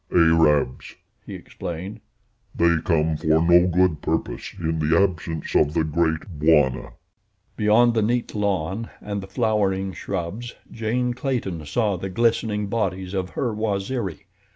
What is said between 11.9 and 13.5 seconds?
the glistening bodies of